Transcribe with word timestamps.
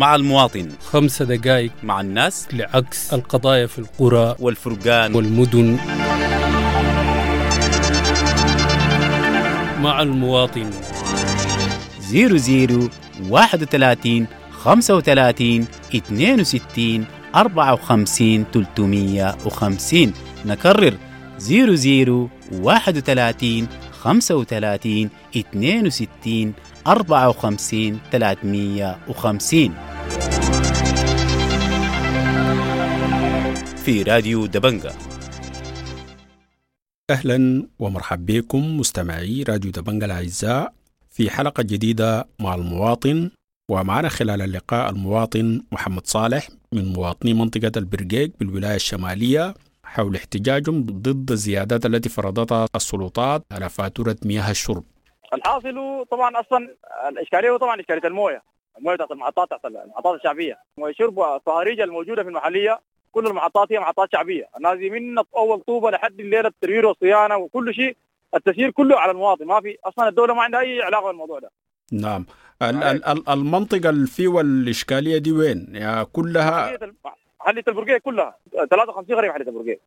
مع 0.00 0.14
المواطن. 0.14 0.68
خمس 0.84 1.22
دقائق 1.22 1.70
مع 1.82 2.00
الناس. 2.00 2.48
لعكس 2.52 3.14
القضايا 3.14 3.66
في 3.66 3.78
القرى 3.78 4.36
والفرقان. 4.38 5.14
والمدن. 5.14 5.78
مع 9.80 10.02
المواطن. 10.02 10.70
00 12.00 12.90
31 13.30 14.26
35 14.64 15.66
62 15.94 17.06
54 17.34 18.44
350 18.52 20.12
نكرر. 20.46 20.94
00 21.38 22.28
31 22.52 23.66
35 24.02 25.10
62 25.34 26.52
54 26.86 27.98
350 28.12 29.89
في 33.90 34.02
راديو 34.02 34.46
دبنجة 34.46 34.92
أهلا 37.10 37.68
ومرحبا 37.78 38.24
بكم 38.40 38.78
مستمعي 38.78 39.42
راديو 39.48 39.70
دبنجة 39.70 40.04
الأعزاء 40.04 40.72
في 41.10 41.30
حلقة 41.30 41.62
جديدة 41.62 42.28
مع 42.40 42.54
المواطن 42.54 43.30
ومعنا 43.70 44.08
خلال 44.08 44.42
اللقاء 44.42 44.90
المواطن 44.90 45.62
محمد 45.72 46.06
صالح 46.06 46.48
من 46.72 46.92
مواطني 46.92 47.34
منطقة 47.34 47.72
البرقيق 47.76 48.30
بالولاية 48.40 48.74
الشمالية 48.74 49.54
حول 49.84 50.16
احتجاجهم 50.16 50.86
ضد 50.86 51.30
الزيادات 51.30 51.86
التي 51.86 52.08
فرضتها 52.08 52.66
السلطات 52.76 53.42
على 53.52 53.68
فاتورة 53.68 54.16
مياه 54.24 54.50
الشرب. 54.50 54.84
الحاصل 55.34 56.04
طبعا 56.10 56.40
أصلا 56.40 56.76
الإشكالية 57.08 57.50
هو 57.50 57.56
طبعا 57.56 57.80
إشكالية 57.80 58.04
الموية. 58.04 58.42
الموية 58.78 58.94
بتاعت 58.94 59.10
المحطات 59.10 59.46
بتاعت 59.46 59.64
المحطات 59.64 60.18
الشعبيه 60.18 60.58
مويه 60.78 60.92
شرب 60.92 61.18
والصهاريج 61.18 61.80
الموجودة 61.80 62.22
في 62.22 62.28
المحلية 62.28 62.80
كل 63.12 63.26
المحطات 63.26 63.72
هي 63.72 63.78
محطات 63.80 64.12
شعبيه 64.12 64.48
الناس 64.56 64.78
دي 64.78 64.90
من 64.90 65.18
أول 65.36 65.60
طوبة 65.60 65.90
لحد 65.90 66.20
الليلة 66.20 66.48
التروير 66.48 66.86
والصيانة 66.86 67.36
وكل 67.36 67.74
شيء 67.74 67.96
التسيير 68.34 68.70
كله 68.70 69.00
على 69.00 69.10
المواطن. 69.12 69.44
ما 69.46 69.60
في 69.60 69.78
أصلا 69.84 70.08
الدولة 70.08 70.34
ما 70.34 70.42
عندها 70.42 70.60
أي 70.60 70.82
علاقة 70.82 71.06
بالموضوع 71.06 71.38
ده. 71.38 71.50
نعم. 71.92 72.26
ال- 72.62 72.82
ال- 72.82 73.04
ال- 73.04 73.28
المنطقة 73.28 73.90
اللي 73.90 74.06
فيه 74.06 74.40
الإشكالية 74.40 75.18
دي 75.18 75.32
وين؟ 75.32 75.66
يعني 75.72 76.04
كلها 76.04 76.78
محلية 77.40 77.64
البرقيق 77.68 77.96
كلها. 77.98 78.36
53 78.70 79.16
قريه 79.16 79.28
محلية 79.30 79.46
البرقيق 79.48 79.80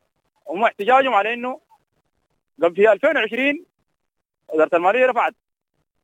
هم 0.50 0.64
احتجاجهم 0.64 1.14
على 1.14 1.34
إنه 1.34 1.60
قبل 2.64 2.76
في 2.76 2.92
2020 2.92 3.66
وزارة 4.54 4.76
المالية 4.76 5.06
رفعت. 5.06 5.34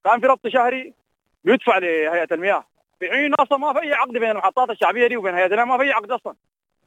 كان 0.05 0.19
في 0.19 0.27
ربط 0.27 0.47
شهري 0.47 0.93
بيدفع 1.43 1.77
لهيئة 1.77 2.27
المياه. 2.31 2.65
في 2.99 3.09
حين 3.11 3.33
أصلا 3.33 3.57
ما 3.57 3.73
في 3.73 3.81
أي 3.81 3.93
عقد 3.93 4.11
بين 4.11 4.29
المحطات 4.31 4.69
الشعبية 4.69 5.07
دي 5.07 5.17
وبين 5.17 5.33
هيئة 5.35 5.45
المياه 5.45 5.65
ما 5.65 5.77
في 5.77 5.83
أي 5.83 5.91
عقد 5.91 6.11
أصلا. 6.11 6.35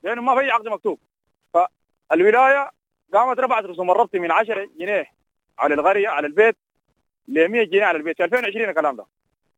لأنه 0.02 0.22
ما 0.22 0.34
في 0.40 0.50
عقد 0.50 0.68
مكتوب. 0.68 0.98
فالولاية 2.10 2.70
قامت 3.14 3.40
رفعت 3.40 3.64
رسوم 3.64 3.90
الربط 3.90 4.14
من 4.14 4.30
10 4.30 4.68
جنيه 4.78 5.06
على 5.58 5.74
القريه 5.74 6.08
على 6.08 6.26
البيت 6.26 6.56
ل 7.28 7.48
100 7.48 7.64
جنيه 7.64 7.84
على 7.84 7.98
البيت. 7.98 8.16
في 8.16 8.24
2020 8.24 8.68
الكلام 8.68 8.96
ده. 8.96 9.06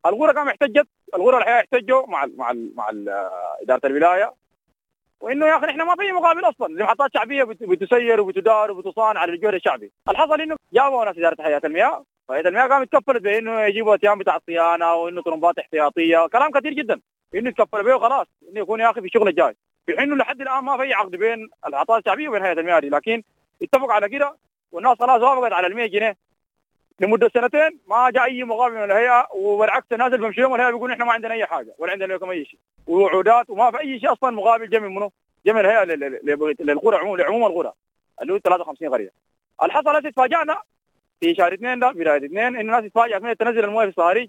الغوره 0.07 0.33
قام 0.33 0.49
احتجت 0.49 0.87
الغوره 1.15 1.39
الحقيقة 1.39 1.59
احتجوا 1.61 2.07
مع 2.07 2.25
ال 2.25 2.37
مع 2.37 2.51
ال 2.51 2.73
مع 2.77 2.91
ال 2.91 3.09
إدارة 3.63 3.87
الولاية. 3.87 4.35
وإنه 5.21 5.47
يا 5.47 5.57
أخي 5.59 5.67
إحنا 5.71 5.85
ما 5.85 5.95
في 5.97 6.13
مقابل 6.13 6.45
أصلا. 6.49 6.77
دي 6.77 6.83
محطات 6.83 7.11
شعبية 7.15 7.45
بت- 7.45 7.63
بتسير 7.63 8.21
وبتدار 8.21 8.71
وبتصان 8.71 9.17
على 9.17 9.33
الجهد 9.33 9.55
الشعبي. 9.55 9.93
الحصل 10.09 10.41
إنه 10.41 10.57
جابوا 10.73 11.05
ناس 11.05 11.19
إدارة 11.19 11.37
هيئة 11.41 11.61
المياه. 11.67 12.05
وهيئه 12.29 12.49
المياه 12.49 12.67
قامت 12.69 12.93
كفلت 12.97 13.23
بإنه 13.23 13.61
يجيبوا 13.61 13.95
اتيام 13.95 14.19
بتاع 14.19 14.37
الصيانة 14.37 14.95
وإنه 14.95 15.23
طرمبات 15.23 15.59
احتياطية. 15.59 16.27
كلام 16.27 16.51
كثير 16.51 16.73
جدا. 16.73 17.01
إنه 17.35 17.49
يتكفل 17.49 17.85
به 17.85 17.95
وخلاص. 17.97 18.27
إنه 18.49 18.61
يكون 18.61 18.81
يا 18.81 18.91
أخي 18.91 19.01
في 19.01 19.07
الشغل 19.07 19.29
الجاي 19.29 19.57
في 19.87 19.99
حين 19.99 20.19
لحد 20.19 20.41
الآن 20.41 20.65
ما 20.65 20.77
في 20.77 20.93
عقد 20.93 21.11
بين 21.17 21.49
المحطات 21.67 21.99
الشعبية 22.01 22.29
وبين 22.29 22.43
هيئه 22.43 22.53
المياه 22.61 22.81
لكن 22.81 23.23
اتفقوا 23.63 23.93
على 23.93 24.09
كده 24.09 24.37
والناس 24.73 24.99
خلاص 24.99 25.23
وافقت 25.23 25.53
على 25.53 25.67
ال 25.67 25.75
100 25.77 25.87
جنيه. 25.87 26.17
لمدة 27.01 27.31
سنتين 27.35 27.79
ما 27.87 28.11
جاء 28.11 28.25
أي 28.25 28.45
مقابل 28.45 28.75
من 28.75 28.85
الهيئة 28.85 29.29
وبالعكس 29.35 29.87
الناس 29.93 30.07
اللي 30.07 30.19
بيمشوا 30.19 30.43
لهم 30.43 30.55
الهيئه 30.55 30.71
بيقولوا 30.71 30.95
إحنا 30.95 31.05
ما 31.05 31.13
عندنا 31.13 31.35
أي 31.35 31.47
حاجة 31.47 31.75
ولا 31.79 31.93
عندنا 31.93 32.13
لكم 32.15 32.31
أي 32.31 32.45
شيء 32.45 32.59
ووعودات 32.87 33.51
وما 33.51 33.71
في 33.71 33.81
أي 33.81 34.01
شيء 34.01 34.13
أصلا 34.13 34.31
مقابل 34.31 34.71
جميع 34.71 34.89
منه 34.89 35.11
جميع 35.47 35.61
الهيئة 35.61 35.85
لل- 35.85 36.21
لل- 36.25 36.57
للقرى 36.61 36.97
عموم 36.97 37.17
لعموم 37.17 37.45
القرى 37.47 37.73
اللي 38.23 38.33
هو 38.33 38.39
53 38.39 38.89
قريه 38.89 39.11
الحصل 39.63 39.89
هسه 39.97 40.11
تفاجئنا 40.11 40.57
في 41.21 41.35
شهر 41.35 41.55
اثنين 41.55 41.79
ده 41.79 41.91
بداية 41.93 42.17
اثنين 42.27 42.39
انه 42.57 42.61
الناس 42.61 42.85
تتفاجئ 42.85 43.21
من 43.21 43.37
تنزل 43.37 43.65
الموية 43.65 43.85
في 43.87 43.91
الصهاريج 43.91 44.29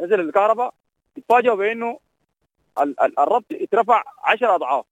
نزل 0.00 0.20
الكهرباء 0.20 0.74
تتفاجئوا 1.16 1.54
بأنه 1.54 1.98
الربط 3.18 3.44
اترفع 3.52 4.02
10 4.24 4.54
أضعاف. 4.54 4.84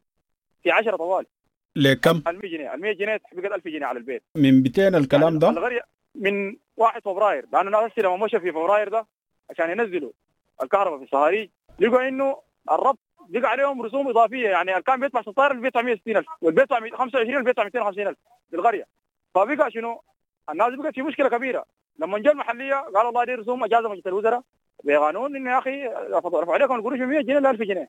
في 0.63 0.71
10 0.71 0.97
طوال. 0.97 1.27
لكم؟ 1.77 2.23
ال 2.29 2.39
100 2.39 2.51
جنيه. 2.53 2.75
ال 2.75 2.81
100 2.81 2.93
جنيه 2.93 3.21
بقت 3.33 3.53
1000 3.53 3.69
جنيه 3.69 3.87
على 3.87 3.99
البيت. 3.99 4.23
من 4.35 4.63
200 4.63 4.89
الكلام 4.89 5.39
ده؟ 5.39 5.49
القريه 5.51 5.83
من 6.15 6.57
1 6.77 7.03
فبراير. 7.03 7.47
لأنه 7.53 7.79
الناس 7.79 7.99
لما 7.99 8.17
مشى 8.17 8.41
في 8.41 8.53
فبراير 8.53 8.89
ده 8.89 9.07
عشان 9.51 9.71
ينزلوا 9.71 10.13
الكهرباء 10.63 10.99
في 10.99 11.05
الصهاريج 11.05 11.51
لقوا 11.81 12.09
إنه 12.09 12.37
الربط 12.71 12.99
بقى 13.29 13.51
عليهم 13.51 13.83
رسوم 13.83 14.09
إضافية. 14.09 14.49
يعني 14.49 14.71
اللي 14.73 14.83
كان 14.83 15.01
بيدفع 15.01 15.23
16 15.23 15.51
اللي 15.51 15.63
بيدفع 15.63 15.83
160000 15.83 16.27
واللي 16.41 16.61
بيدفع 16.61 16.77
25 16.97 17.31
اللي 17.35 17.45
بيدفع 17.45 17.63
250000 17.63 18.17
في 18.51 18.57
القريه 18.57 18.87
فبقى 19.35 19.71
شنو؟ 19.71 20.03
الناس 20.51 20.75
بقت 20.75 20.95
في 20.95 21.03
مشكلة 21.03 21.29
كبيرة. 21.29 21.65
لما 21.99 22.19
جاء 22.19 22.33
المحلية 22.33 22.75
قالوا 22.75 23.03
والله 23.05 23.25
دي 23.25 23.35
رسوم 23.35 23.65
أجازة 23.65 23.89
مجلس 23.89 24.07
الوزراء. 24.07 24.43
بقانون 24.85 25.37
انه 25.37 25.51
يا 25.53 25.59
أخي 25.59 25.87
رفعوا 25.87 26.55
عليكم 26.55 26.75
القروش 26.75 26.99
من 26.99 27.07
100 27.07 27.21
جنيه 27.21 27.39
ل 27.39 27.47
1000 27.47 27.61
جنيه. 27.63 27.89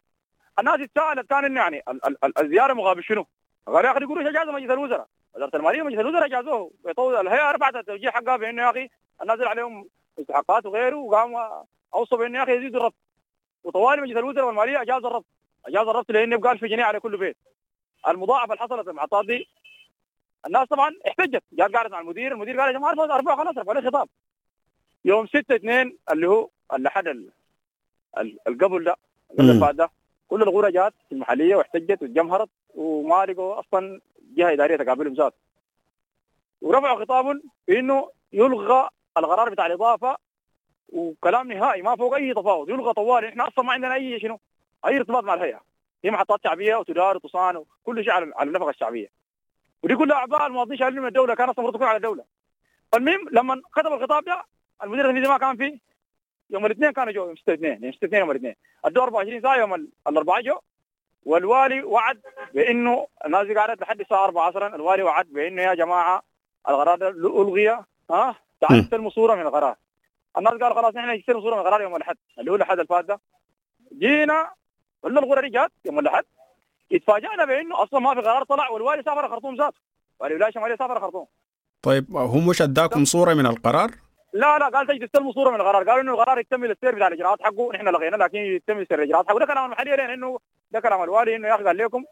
الناس 0.59 0.79
اتساءلت 0.79 1.29
كان 1.29 1.45
إنه 1.45 1.61
يعني 1.61 1.83
ال- 1.87 2.05
ال- 2.05 2.25
ال- 2.25 2.39
الزيارة 2.45 2.73
مقابل 2.73 3.03
شنو؟ 3.03 3.25
قال 3.67 3.85
يا 3.85 3.91
أخي 3.91 4.05
قروش 4.05 4.25
اجازه 4.25 4.51
مجلس 4.51 4.71
الوزراء؟ 4.71 5.07
وزارة 5.35 5.55
المالية 5.55 5.81
ومجلس 5.81 5.99
الوزراء 5.99 6.25
اجازوه 6.25 6.71
بيطول 6.85 7.15
الهيئة 7.27 7.51
رفعت 7.51 7.75
التوجيه 7.75 8.09
حقها 8.09 8.37
بإنه 8.37 8.61
يا 8.63 8.69
أخي 8.69 8.89
الناس 9.21 9.39
عليهم 9.39 9.89
مستحقات 10.19 10.65
وغيره 10.65 10.95
وقاموا 10.95 11.63
أوصوا 11.93 12.17
بإنه 12.17 12.37
يا 12.39 12.43
أخي 12.43 12.55
يزيدوا 12.57 12.79
الربط 12.79 12.95
وطوالي 13.63 14.01
مجلس 14.01 14.17
الوزراء 14.17 14.45
والمالية 14.47 14.81
اجاز 14.81 15.05
الربط 15.05 15.25
اجاز 15.65 15.87
الربط 15.87 16.11
لأنه 16.11 16.35
يبقى 16.35 16.51
1000 16.51 16.65
جنيه 16.65 16.83
على 16.83 16.99
كل 16.99 17.17
بيت. 17.17 17.37
المضاعفة 18.07 18.53
اللي 18.53 18.63
حصلت 18.63 18.87
المحطات 18.87 19.25
دي 19.25 19.47
الناس 20.45 20.67
طبعا 20.67 20.95
احتجت. 21.07 21.43
جات 21.51 21.75
قعدت 21.75 21.91
مع 21.91 21.99
المدير 21.99 22.31
المدير 22.31 22.59
قال 22.59 22.73
يا 22.73 22.79
جماعة 22.79 22.91
ارفعوا 22.91 23.35
خلاص 23.37 23.57
ارفعوا 23.57 23.77
عليه 23.77 23.89
خطاب. 23.89 24.09
يوم 25.05 25.27
6 25.27 25.55
2 25.55 25.97
اللي 26.11 26.27
هو 26.27 26.49
اللي 26.73 26.89
حد 26.89 27.07
ال- 27.07 27.29
ال- 28.17 28.37
القبل 28.47 28.83
ده 28.83 28.95
القبل 29.39 29.77
ده 29.77 29.89
كل 30.27 30.43
الغورة 30.43 30.69
جات 30.69 30.93
في 31.09 31.15
المحلية 31.15 31.55
واحتجت 31.55 32.01
واتجمهرت 32.01 32.49
وما 32.75 33.25
لقوا 33.25 33.59
أصلا 33.59 34.01
جهة 34.35 34.53
إدارية 34.53 34.75
تقابلهم 34.77 35.13
ذات. 35.13 35.33
ورفعوا 36.61 36.99
خطاب 36.99 37.41
بإنه 37.67 38.09
يلغى 38.33 38.89
القرار 39.17 39.49
بتاع 39.49 39.65
الإضافة 39.65 40.17
وكلام 40.89 41.51
نهائي 41.51 41.81
ما 41.81 41.95
فوق 41.95 42.15
أي 42.15 42.33
تفاوض. 42.33 42.69
يلغى 42.69 42.93
طوال 42.93 43.25
إحنا 43.25 43.47
أصلا 43.47 43.65
ما 43.65 43.73
عندنا 43.73 43.93
أي 43.93 44.19
شنو 44.19 44.39
أي 44.85 44.97
ارتباط 44.97 45.23
مع 45.23 45.33
الهيئة. 45.33 45.61
هي 46.03 46.11
محطات 46.11 46.39
شعبية 46.43 46.75
وتدار 46.75 47.15
وتصان 47.17 47.57
وكل 47.57 48.03
شيء 48.03 48.13
على 48.13 48.31
على 48.35 48.47
النفقه 48.47 48.69
الشعبية. 48.69 49.07
ودي 49.83 49.95
كلها 49.95 50.17
أعباء 50.17 50.47
المواطنين 50.47 50.77
شايلين 50.77 51.01
من 51.01 51.07
الدولة 51.07 51.35
كان 51.35 51.49
أصلا 51.49 51.59
المفروض 51.59 51.75
تكون 51.75 51.87
على 51.87 51.97
الدولة. 51.97 52.23
فالمهم 52.91 53.29
لما 53.31 53.61
كتب 53.75 53.93
الخطاب 53.93 54.23
ده 54.25 54.43
المدير 54.83 55.05
التنفيذي 55.05 55.27
ما 55.27 55.37
كان 55.37 55.57
فيه. 55.57 55.88
يوم 56.49 56.65
الاثنين 56.65 56.91
كانوا 56.91 57.13
جو 57.13 57.25
يوم 57.25 57.35
6 57.35 57.53
2 57.53 57.83
يوم 57.83 57.91
6 57.93 58.05
2 58.05 58.19
يوم 58.19 58.31
الاثنين. 58.31 58.55
ادوا 58.85 59.03
24 59.03 59.41
ساعة 59.41 59.57
يوم 59.57 59.73
ال- 59.73 59.87
الاربعاء 60.07 60.41
جو. 60.41 60.59
والوالي 61.25 61.83
وعد 61.83 62.21
بإنه 62.53 63.07
الناس 63.25 63.47
دي 63.47 63.55
قعدت 63.55 63.81
لحد 63.81 63.99
الساعة 63.99 64.25
4 64.25 64.41
عصرا. 64.43 64.75
الوالي 64.75 65.03
وعد 65.03 65.25
بإنه 65.25 65.61
يا 65.61 65.73
جماعة 65.73 66.21
القرار 66.69 67.07
الغي 67.09 67.67
ها؟ 68.11 68.35
تعالوا. 68.61 68.83
استلموا 68.83 69.09
صورة 69.09 69.35
من 69.35 69.41
القرار 69.41 69.75
الناس 70.37 70.53
قالوا 70.53 70.73
خلاص 70.81 70.95
إحنا 70.95 71.15
نستلم 71.15 71.41
صورة 71.41 71.53
من 71.55 71.61
القرار 71.61 71.81
يوم 71.81 71.95
الأحد. 71.95 72.15
اللي 72.39 72.51
هو 72.51 72.55
الأحد 72.55 72.71
اللي 72.71 72.85
فات 72.87 73.05
ده. 73.05 73.19
جينا 73.99 74.51
كل 75.01 75.17
الغرة 75.17 75.41
دي 75.41 75.49
جات 75.49 75.71
يوم 75.85 75.99
الأحد. 75.99 76.23
اتفاجئنا 76.93 77.45
بإنه 77.45 77.83
أصلا 77.83 77.99
ما 77.99 78.13
في 78.15 78.21
قرار 78.21 78.43
طلع 78.43 78.69
والوالي 78.69 79.03
سافر 79.03 79.25
الخرطوم 79.25 79.55
ذاته. 79.55 79.77
والي 80.19 80.31
الولايه 80.31 80.49
الشماليه 80.49 80.75
سافر 80.75 80.97
الخرطوم 80.97 81.25
طيب 81.81 82.15
هو 82.15 82.39
مش 82.49 82.61
أداكم 82.61 83.05
صورة 83.05 83.33
من 83.33 83.45
القرار؟ 83.45 83.91
لا 84.33 84.57
لا 84.59 84.67
قال 84.67 84.87
تجي 84.87 85.07
تستلموا 85.07 85.31
صورة 85.31 85.49
من 85.49 85.55
القرار 85.55 85.83
قالوا 85.83 86.01
إنه 86.01 86.11
القرار 86.11 86.39
يكتمل 86.39 86.71
السير 86.71 86.95
بتاع 86.95 87.07
الإجراءات 87.07 87.41
حقه 87.41 87.71
نحن 87.73 87.87
لغينا 87.87 88.15
لكن 88.15 88.37
يكتمل 88.37 88.87
سير 88.87 88.99
الإجراءات 88.99 89.27
حقه. 89.27 89.39
ده 89.39 89.45
كلام 89.45 89.65
المحليه 89.65 89.95
لين 89.95 90.09
انه 90.09 90.39
ده 90.71 90.79
كلام 90.79 91.03
الوالي 91.03 91.35
إنه 91.35 91.47
يا 91.47 91.55
أخي 91.55 91.63
قال 91.63 91.77
لكم 91.77 92.05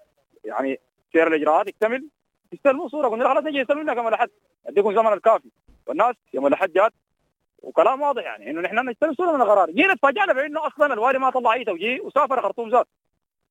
يعني 0.45 0.79
سير 1.13 1.27
الإجراءات 1.27 1.67
يكتمل. 1.67 2.07
تستلموا 2.51 2.87
صورة. 2.87 3.07
قلنا 3.07 3.29
خلاص 3.29 3.43
نجي 3.43 3.61
نستلم 3.61 3.89
لكم 3.89 4.07
الاحد 4.07 4.29
أديكم 4.67 4.95
زمن 4.95 5.13
الكافي. 5.13 5.49
والناس 5.87 6.15
يوم 6.33 6.47
الأحد 6.47 6.73
جات 6.73 6.93
وكلام 7.63 8.01
واضح 8.01 8.23
يعني 8.23 8.49
إنه 8.49 8.61
نحن 8.61 8.89
نستلم 8.89 9.13
صورة 9.13 9.31
من 9.31 9.41
القرار 9.41 9.71
جينا 9.71 9.93
تفاجئنا 9.93 10.33
بأنه 10.33 10.67
أصلا 10.67 10.93
الوالي 10.93 11.19
ما 11.19 11.29
طلع 11.29 11.53
أي 11.53 11.63
توجيه 11.63 12.01
وسافر 12.01 12.41
خرطوم 12.41 12.69
ذات. 12.69 12.87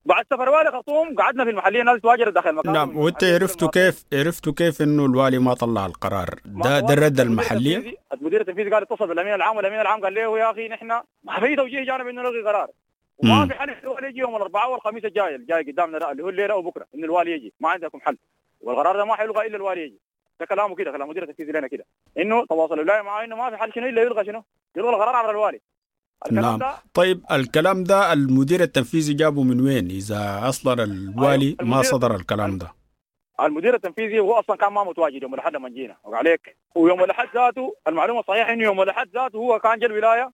بعد 0.07 0.25
سفر 0.31 0.49
والي 0.49 0.71
خرطوم 0.71 1.15
قعدنا 1.15 1.45
في 1.45 1.51
المحلية 1.51 1.81
الناس 1.81 2.01
تواجرت 2.01 2.33
داخل 2.33 2.51
المكان 2.51 2.73
نعم 2.73 2.97
وانت 2.97 3.25
عرفتوا 3.25 3.69
كيف 3.69 4.05
عرفتوا 4.13 4.53
كيف 4.53 4.83
إنه 4.83 5.07
الوالي 5.07 5.39
ما 5.39 5.55
طلع 5.55 5.87
القرار؟ 5.87 6.29
ده 6.45 6.81
ده 6.81 6.95
الرد 6.95 7.21
المحلية؟ 7.21 7.95
المدير 8.13 8.41
التنفيذي 8.41 8.71
قال 8.71 8.83
اتصل 8.83 9.07
بالأمين 9.09 9.35
العام 9.35 9.57
والأمين 9.57 9.81
العام 9.81 10.01
قال 10.01 10.15
له 10.15 10.39
يا 10.39 10.51
أخي 10.51 10.69
نحن 10.69 10.87
ما 11.25 11.41
في 11.41 11.57
توجيه 11.57 11.85
جانا 11.85 12.05
بانه 12.05 12.23
نلغي 12.23 12.43
قرار. 12.43 12.69
وما. 13.19 13.47
في 13.47 13.55
حل. 13.55 13.71
الوالي 13.71 14.09
يجي 14.09 14.19
يوم 14.19 14.37
الأربعاء 14.37 14.73
والخميس 14.73 15.05
الجاي 15.05 15.35
الجاي 15.35 15.63
قدامنا 15.63 16.11
اللي 16.11 16.23
هو 16.23 16.29
الليلة 16.29 16.57
وبكره 16.57 16.87
إن 16.95 17.05
الوالي 17.05 17.33
يجي. 17.33 17.53
ما 17.61 17.69
عندكم 17.69 18.01
حل. 18.01 18.17
والقرار 18.61 18.97
ده 18.97 19.05
ما 19.05 19.15
حيلغى 19.15 19.47
إلا 19.47 19.57
الوالي 19.57 19.81
يجي. 19.81 20.01
ده 20.41 20.47
كلامه 20.47 20.75
كده 20.75 20.93
كلام 20.93 21.09
مدير 21.09 21.23
التنفيذي 21.23 21.53
لنا 21.53 21.69
كده. 21.69 21.85
إنه 22.19 22.47
تواصل 22.47 22.75
الولايه 22.75 23.03
معاه 23.03 23.25
إنه 23.25 23.37
ما 23.37 23.51
في 23.51 23.57
حل. 23.57 23.73
شنو 23.75 23.87
إلا 23.87 24.03
يلغى 24.03 24.25
شنو؟ 24.25 24.45
يلغى 24.77 24.91
القرار 24.91 25.17
عبر 25.17 25.31
الوالي. 25.31 25.61
نعم. 26.31 26.59
ده؟ 26.59 26.75
طيب 26.95 27.25
الكلام 27.31 27.85
ده 27.85 28.13
المدير 28.13 28.63
التنفيذي 28.63 29.15
جابه 29.15 29.43
من 29.43 29.61
وين؟ 29.61 29.91
إذا 29.91 30.49
أصلا 30.49 30.85
الوالي 30.85 31.57
أيوة، 31.61 31.71
ما 31.71 31.83
صدر 31.83 32.15
الكلام 32.15 32.59
ده. 32.59 32.73
المدير 33.41 33.75
التنفيذي 33.75 34.19
هو 34.19 34.33
أصلا 34.33 34.57
كان 34.57 34.73
ما 34.73 34.85
متواجد 34.85 35.23
يوم 35.23 35.35
الأحد 35.35 35.57
لما 35.57 35.69
جينا 35.69 35.97
وعليك 36.05 36.57
ويوم 36.75 37.05
الأحد 37.05 37.29
ذاته 37.35 37.77
المعلومة 37.89 38.21
الصحيحة 38.21 38.53
إنه 38.53 38.65
يوم 38.65 38.83
الأحد 38.83 39.09
ذاته 39.15 39.37
هو 39.37 39.59
كان 39.59 39.79
جا 39.79 39.87
الولاية 39.87 40.33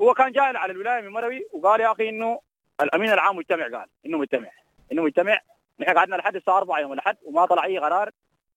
هو 0.00 0.14
كان 0.14 0.32
جاي 0.32 0.44
على 0.44 0.72
الولاية 0.72 1.02
من 1.02 1.08
مروي 1.08 1.46
وقال 1.52 1.80
يا 1.80 1.92
أخي 1.92 2.08
إنه 2.08 2.40
الأمين 2.80 3.10
العام 3.12 3.36
مجتمع 3.36 3.64
قال 3.64 3.86
إنه 4.06 4.18
مجتمع 4.18 4.50
إنه 4.92 5.02
مجتمع. 5.02 5.40
نحن 5.80 5.94
قعدنا 5.94 6.16
لحد 6.16 6.36
الساعة 6.36 6.58
4 6.58 6.80
يوم 6.80 6.92
الأحد 6.92 7.16
وما 7.24 7.46
طلع 7.46 7.64
أي 7.64 7.78
قرار. 7.78 8.10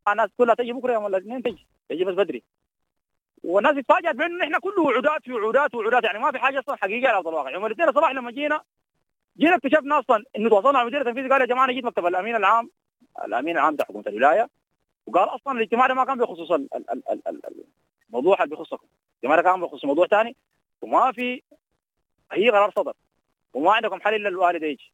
الناس 0.08 0.30
كلها 0.38 0.56
تجي 0.56 0.74
بكرة 0.74 0.94
يوم 0.94 1.06
الاثنين 1.08 1.44
تجي؟ 1.44 1.68
تجي 1.90 2.06
بس 2.06 2.16
بدري. 2.16 2.44
والناس 3.44 3.78
اتفاجئت 3.78 4.16
بأنه 4.16 4.46
نحن 4.46 4.60
كله 4.60 4.82
وعودات 4.82 5.24
في 5.24 5.34
وعودات 5.34 5.76
وعودات. 5.76 6.04
يعني 6.04 6.20
ما 6.20 6.32
في 6.32 6.40
حاجة 6.40 6.60
أصلا 6.60 6.76
حقيقية 6.76 7.08
على 7.08 7.18
ارض 7.18 7.28
الواقع 7.28 7.50
يوم 7.52 7.66
الاثنين 7.66 7.90
الصباح 7.90 8.12
لما 8.12 8.32
جينا 8.32 8.62
جينا 9.38 9.56
اكتشفنا 9.56 10.00
أصلا 10.00 10.24
انه 10.38 10.50
تواصلنا 10.50 10.72
مع 10.72 10.82
المدير 10.82 11.02
التنفيذي 11.02 11.30
قال 11.30 11.42
يا 11.42 11.46
جماعة 11.46 11.66
أنا 11.66 11.74
جيت 11.74 11.84
مكتب 11.86 12.06
الأمين 12.06 12.36
العام 12.36 12.70
الأمين 13.26 13.58
العام 13.58 13.74
بتاع 13.74 13.86
حكومة 13.86 14.04
الولاية 14.08 14.50
وقال 15.08 15.30
أصلا 15.30 15.54
الاجتماع 15.58 15.88
ده 15.88 15.94
ما 15.94 16.06
كان 16.06 16.18
بخصوص 16.18 16.52
ال- 16.52 16.68
ال- 16.76 16.90
ال- 16.92 17.04
ال- 17.12 17.28
ال- 17.28 17.64
الموضوع 18.10 18.44
اللي 18.44 18.56
بيخصكم 18.56 18.88
الاجتماع 19.24 19.36
ده 19.36 19.42
كان 19.52 19.62
بخصوص 19.62 19.86
موضوع 19.86 20.08
ثاني 20.08 20.36
وما 20.82 21.12
في 21.12 21.42
أي 22.34 22.50
قرار 22.50 22.72
صدر 22.72 22.94
وما 23.54 23.72
عندكم 23.72 24.02
حل 24.02 24.14
إلا 24.16 24.30
الوالد 24.30 24.64
يجي 24.64 24.92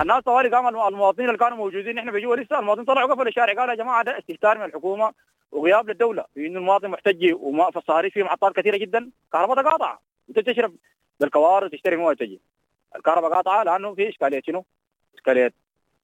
الناس 0.00 0.22
طوالي 0.22 0.48
قام 0.48 0.68
الم- 0.68 0.86
المواطنين 0.88 1.28
اللي 1.28 1.38
كانوا 1.38 1.56
موجودين 1.58 1.98
إحنا 1.98 2.12
بجوا 2.12 2.36
لسه 2.36 2.58
المواطنين 2.58 2.86
طلعوا 2.86 3.12
قفلوا 3.12 3.28
الشارع 3.28 3.52
قالوا 3.54 3.70
يا 3.74 3.78
جماعة 3.78 4.02
ده 4.04 4.18
استهتار 4.18 4.58
من 4.58 4.64
الحكومة. 4.64 5.12
وغياب 5.52 5.88
للدولة 5.88 6.24
انه 6.36 6.58
المواطن 6.58 6.88
محتج 6.88 7.32
وما 7.34 7.68
الصهاريج 7.76 8.12
في 8.12 8.22
محطات 8.22 8.56
كثيرة 8.56 8.76
جدا 8.76 9.10
كهرباء 9.32 9.64
قاطعه 9.64 10.00
أنت 10.28 10.38
تشرب 10.38 10.76
بالكوارث 11.20 11.72
وتشتري 11.72 11.96
مويه 11.96 12.14
تجي 12.16 12.40
الكهرباء 12.96 13.30
قاطعة 13.30 13.62
لأنه 13.62 13.94
في 13.94 14.08
إشكالية 14.08 14.42
شنو؟ 14.46 14.64
إشكالية. 15.14 15.52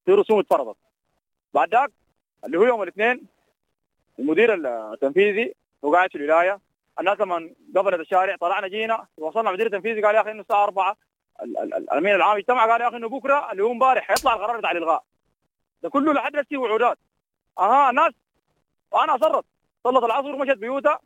في 0.04 0.12
رسوم 0.12 0.38
اتفرضت 0.38 0.76
بعد 1.54 1.70
ذاك 1.74 1.90
اللي 2.44 2.58
هو 2.58 2.64
يوم 2.64 2.82
الاثنين 2.82 3.26
المدير 4.18 4.54
التنفيذي 4.54 5.54
هو 5.84 5.94
قاعد 5.94 6.10
في 6.10 6.18
الولاية. 6.18 6.60
الناس 7.00 7.20
لما 7.20 7.50
قفلت 7.76 8.00
الشارع 8.00 8.36
طلعنا 8.36 8.68
جينا 8.68 9.06
وصلنا 9.18 9.48
المدير 9.50 9.66
التنفيذي 9.66 10.02
قال 10.02 10.14
يا 10.14 10.20
أخي 10.20 10.30
إنه 10.30 10.40
الساعة 10.40 10.64
4 10.64 10.96
ال- 11.42 11.58
ال- 11.58 11.74
ال- 11.74 11.82
الأمين 11.92 12.14
العام 12.14 12.36
اجتمع 12.36 12.66
قال 12.72 12.80
يا 12.80 12.88
أخي 12.88 12.96
إنه 12.96 13.08
بكرة 13.08 13.52
اللي 13.52 13.62
هو 13.62 13.72
امبارح 13.72 14.04
حيطلع 14.08 14.34
القرار 14.34 14.58
بتاع 14.58 14.70
الإلغاء. 14.70 15.04
ده 15.82 15.88
كله 15.90 16.12
لحد 16.12 16.32
دلوقتي 16.32 16.56
وعودات. 16.56 16.98
أها 17.58 17.90
الناس 17.90 18.12
وأنا 18.92 19.16
أصرت. 19.16 19.44
صلت 19.84 20.04
العصر 20.04 20.34
ومشت 20.34 20.56
بيوتها 20.58 21.00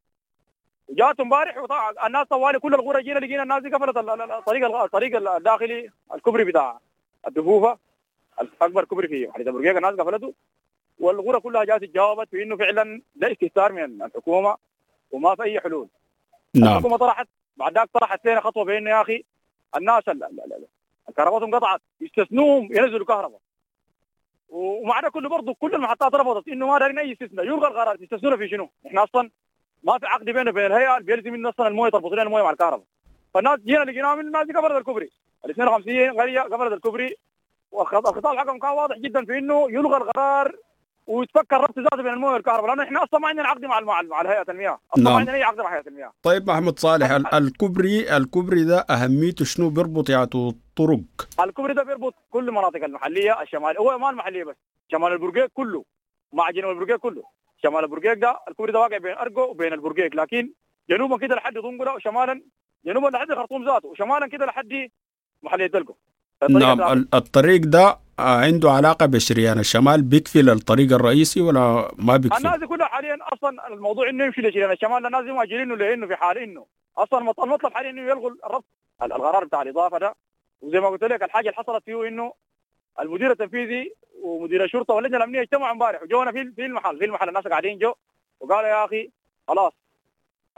وجات 0.88 1.20
امبارح 1.20 1.56
وطلع 1.58 2.06
الناس 2.06 2.26
طوالي 2.26 2.58
كل 2.58 2.74
الغرة 2.74 3.00
جينا 3.00 3.18
لقينا 3.18 3.42
الناس 3.42 3.62
دي 3.62 3.68
قفلت 3.70 3.96
ال- 3.96 4.10
ال- 4.10 4.32
الطريق 4.32 4.76
الطريق 4.82 5.30
الداخلي 5.36 5.90
الكوبري 6.14 6.44
بتاع 6.44 6.78
الدفوفة 7.28 7.78
اكبر 8.62 8.84
كوبري 8.84 9.08
في 9.08 9.32
حديث 9.32 9.46
ابو 9.48 9.60
الناس 9.78 9.94
قفلته 9.94 10.34
والغرة 11.00 11.38
كلها 11.38 11.64
جات 11.64 11.80
جاوبت 11.84 12.28
بانه 12.32 12.56
فعلا 12.56 13.02
ده 13.16 13.32
استهتار 13.32 13.72
من 13.72 14.02
الحكومة 14.02 14.56
وما 15.10 15.34
في 15.34 15.42
أي 15.42 15.60
حلول. 15.60 15.88
نعم. 16.54 16.72
الحكومة 16.72 16.96
طرحت 16.96 17.28
بعد 17.56 17.74
ذاك 17.74 17.88
طرحت 17.92 18.26
لنا 18.26 18.40
خطوة 18.40 18.64
بانه 18.64 18.90
يا 18.90 19.02
أخي. 19.02 19.24
الناس 19.76 20.08
ال- 20.08 20.24
ال- 20.24 20.40
ال- 20.40 20.66
الكهرباء 21.08 21.44
انقطعت. 21.44 21.80
يستثنوهم 22.00 22.64
ينزلوا 22.64 23.06
كهرباء. 23.06 23.40
ومع 24.48 25.00
ده 25.00 25.08
كله 25.08 25.28
برضه 25.28 25.54
كل 25.54 25.74
المحطات 25.74 26.14
رفضت 26.14 26.48
إنه 26.48 26.66
ما 26.66 26.78
دارين 26.78 26.98
أي 26.98 27.12
استثناء. 27.12 27.46
يلغى 27.46 27.68
القرار 27.68 27.96
تستثنونا 27.96 28.36
في 28.36 28.48
شنو؟ 28.48 28.70
إحنا 28.86 29.04
أصلا 29.04 29.30
ما 29.82 29.98
في 29.98 30.06
عقد 30.06 30.24
بيننا 30.24 30.50
وبين 30.50 30.66
الهيئة. 30.66 30.98
بيلزم 30.98 31.34
إنه 31.34 31.48
أصلا 31.48 31.68
الموية 31.68 31.90
تربط 31.90 32.12
لنا 32.12 32.22
الموية 32.22 32.42
مع 32.42 32.50
الكهرباء. 32.50 32.86
فالناس 33.34 33.60
جينا 33.60 33.84
لقيناهم 33.84 34.18
إنه 34.18 34.40
الناس 34.40 34.56
قفلت 34.56 34.78
الكوبري. 34.78 35.10
ال 35.44 35.50
52 35.50 36.20
قريه 36.20 36.40
قفلت 36.40 36.72
الكوبري. 36.72 37.16
والخطاب 37.72 38.36
حقهم 38.38 38.58
كان 38.58 38.70
واضح 38.70 38.96
جدا 38.98 39.24
في 39.24 39.38
إنه 39.38 39.70
يلغى 39.70 39.96
القرار 39.96 40.56
ويتفكر 41.06 41.56
ربط 41.60 41.78
ذاته 41.78 41.96
بين 42.02 42.12
الموية 42.12 42.32
والكهرباء 42.32 42.66
لأنه 42.68 42.82
إحنا 42.82 43.04
أصلا 43.04 43.20
ما 43.20 43.28
عندنا 43.28 43.48
عقد 43.48 43.64
مع 43.64 43.80
مع, 43.80 44.02
مع 44.02 44.20
الهيئة 44.20 44.44
المياه. 44.48 44.78
أصلا 44.92 45.04
نعم. 45.04 45.12
ما 45.12 45.18
عندنا 45.18 45.36
أي 45.36 45.42
عقد 45.42 45.58
مع 45.60 45.74
هيئة 45.74 45.88
المياه. 45.88 46.12
طيب 46.22 46.50
محمد 46.50 46.78
صالح 46.78 47.10
ال- 47.10 47.34
الكوبري 47.34 48.16
الكوبري 48.16 48.64
ده 48.64 48.78
أهميته 48.78 49.44
شنو؟ 49.44 49.70
بيربط 49.70 50.10
يعطوا 50.10 50.52
طرق 50.76 51.00
الكوبري 51.40 51.74
ده 51.74 51.82
بيربط 51.82 52.14
كل 52.30 52.48
المناطق 52.48 52.84
المحلية 52.84 53.42
الشمال 53.42 53.78
هو 53.78 53.98
ما 53.98 54.10
المحلية 54.10 54.44
بس 54.44 54.56
شمال 54.92 55.12
البرقيق 55.12 55.46
كله 55.54 55.84
مع 56.32 56.50
جنوب 56.50 56.70
البرقيق 56.70 56.96
كله. 56.96 57.22
شمال 57.62 57.84
البرقيق 57.84 58.12
ده 58.12 58.38
الكوبري 58.48 58.72
ده 58.72 58.78
واقع 58.80 58.98
بين 58.98 59.12
ارجو 59.16 59.42
وبين 59.42 59.72
البرقيق 59.72 60.14
لكن 60.14 60.52
جنوبا 60.90 61.18
كده 61.18 61.34
لحد 61.34 61.52
طنقرة 61.58 61.94
وشمالا 61.94 62.42
جنوبا 62.86 63.08
لحد 63.08 63.32
خرطوم 63.32 63.64
ذاته 63.64 63.88
وشمالا 63.88 64.26
كده 64.26 64.46
لحد 64.46 64.88
محلية 65.42 65.66
دلقو 65.66 65.94
نعم 66.50 66.82
ال- 66.82 67.08
الطريق 67.14 67.60
ده 67.64 67.98
عنده 68.18 68.70
علاقة 68.70 69.06
بشريان 69.06 69.58
الشمال 69.58 70.02
بيكفي 70.02 70.40
الطريق 70.40 70.92
الرئيسي 70.92 71.40
ولا 71.40 71.60
ما 71.98 72.16
الناس 72.16 72.40
بيكفي 72.40 72.58
دي 72.58 72.66
كلها 72.66 72.86
حاليا 72.86 73.18
أصلا 73.32 73.66
الموضوع 73.68 74.08
إنه 74.08 74.24
يمشي 74.24 74.40
لشيران 74.42 74.72
الشمال 74.72 75.06
الناس 75.06 75.22
مؤجلينه 75.24 75.76
لأنه 75.76 76.06
في 76.06 76.16
حال 76.16 76.38
إنه 76.38 76.66
أصلا 76.98 77.18
المط- 77.18 77.40
المطلب 77.40 77.72
حاليا 77.74 77.90
إنه 77.90 78.02
يلغوا 78.02 78.30
الربط 78.46 78.64
ال- 79.02 79.12
القرار 79.12 79.44
بتاع 79.44 79.62
الإضافة 79.62 79.98
ده. 79.98 80.14
وزي 80.60 80.80
ما 80.80 80.88
قلت 80.88 81.04
لك 81.04 81.22
الحاجة 81.22 81.48
اللي 81.48 81.56
حصلت 81.56 81.84
فيه 81.84 82.08
إنه 82.08 82.32
المدير 83.00 83.30
التنفيذي 83.30 83.92
ومدير 84.22 84.64
الشرطة 84.64 84.94
واللجنة 84.94 85.16
الأمنية 85.16 85.40
اجتمعوا 85.40 85.72
امبارح 85.72 86.02
وجونا 86.02 86.32
في 86.32 86.52
في 86.56 86.66
المحل 86.66 86.98
في 86.98 87.04
المحل 87.04 87.28
الناس 87.28 87.44
قاعدين 87.48 87.78
جو. 87.78 87.92
وقالوا 88.40 88.68
يا 88.68 88.84
أخي 88.84 89.10
خلاص 89.48 89.72